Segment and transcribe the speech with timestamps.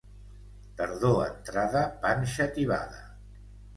[0.79, 3.07] Tardor entrada, panxa tibada.